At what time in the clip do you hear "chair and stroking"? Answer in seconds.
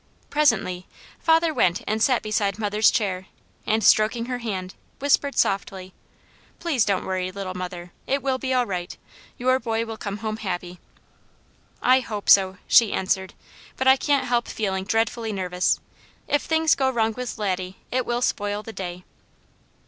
2.89-4.25